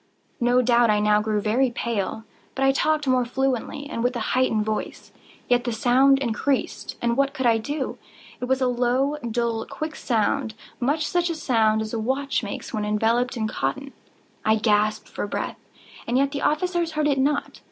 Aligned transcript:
No 0.39 0.63
doubt 0.63 0.89
I 0.89 0.99
now 0.99 1.21
grew 1.21 1.39
very 1.39 1.69
pale;—but 1.69 2.65
I 2.65 2.71
talked 2.71 3.07
more 3.07 3.23
fluently, 3.23 3.87
and 3.87 4.03
with 4.03 4.15
a 4.15 4.19
heightened 4.33 4.65
voice. 4.65 5.11
Yet 5.47 5.63
the 5.63 5.71
sound 5.71 6.17
increased—and 6.17 7.15
what 7.15 7.35
could 7.35 7.45
I 7.45 7.59
do? 7.59 7.99
It 8.39 8.45
was 8.45 8.61
a 8.61 8.67
low, 8.67 9.17
dull, 9.19 9.67
quick 9.69 9.95
sound—much 9.95 11.05
such 11.07 11.29
a 11.29 11.35
sound 11.35 11.83
as 11.83 11.93
a 11.93 11.99
watch 11.99 12.41
makes 12.41 12.73
when 12.73 12.83
enveloped 12.83 13.37
in 13.37 13.47
cotton. 13.47 13.93
I 14.43 14.55
gasped 14.55 15.07
for 15.07 15.27
breath—and 15.27 16.17
yet 16.17 16.31
the 16.31 16.41
officers 16.41 16.93
heard 16.93 17.05
it 17.07 17.19
not. 17.19 17.59